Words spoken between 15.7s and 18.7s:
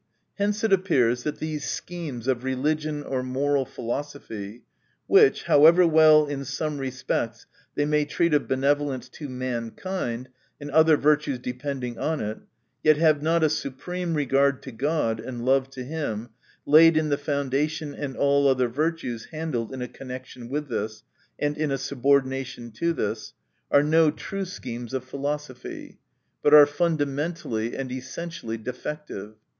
him, laid in the foundation, and all other